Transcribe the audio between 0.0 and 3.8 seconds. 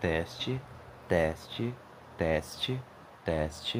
teste, teste, teste, teste.